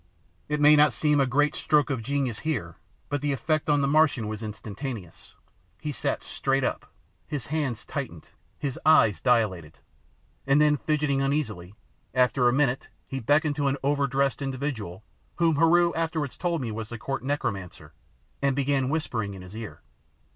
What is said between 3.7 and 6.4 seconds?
the Martian was instantaneous. He sat